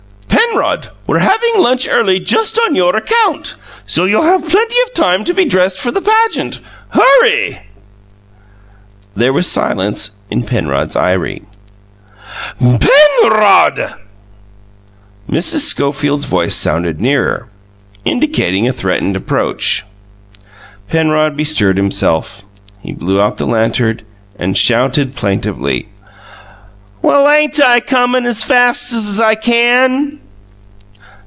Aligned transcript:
"Penrod! 0.57 0.89
We're 1.07 1.19
having 1.19 1.59
lunch 1.59 1.87
early 1.89 2.19
just 2.19 2.59
on 2.65 2.75
your 2.75 2.93
account, 2.97 3.55
so 3.85 4.03
you'll 4.03 4.23
have 4.23 4.45
plenty 4.45 4.75
of 4.83 4.93
time 4.93 5.23
to 5.23 5.33
be 5.33 5.45
dressed 5.45 5.79
for 5.79 5.91
the 5.91 6.01
pageant. 6.01 6.59
Hurry!" 6.89 7.69
There 9.15 9.31
was 9.31 9.47
silence 9.49 10.11
in 10.29 10.43
Penrod's 10.43 10.97
aerie. 10.97 11.43
"PEN 12.59 13.29
rod!" 13.31 13.93
Mrs. 15.29 15.59
Schofields 15.59 16.25
voice 16.25 16.53
sounded 16.55 16.99
nearer, 16.99 17.47
indicating 18.03 18.67
a 18.67 18.73
threatened 18.73 19.15
approach. 19.15 19.85
Penrod 20.89 21.37
bestirred 21.37 21.77
himself: 21.77 22.43
he 22.81 22.91
blew 22.91 23.21
out 23.21 23.37
the 23.37 23.47
lantern, 23.47 24.01
and 24.37 24.57
shouted 24.57 25.15
plaintively: 25.15 25.87
"Well, 27.01 27.29
ain't 27.29 27.61
I 27.61 27.79
coming 27.79 28.29
fast's 28.33 29.17
I 29.21 29.35
can?" 29.35 30.19